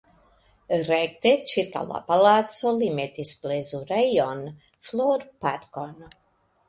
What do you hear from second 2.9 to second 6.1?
metis plezurejon (florparkon).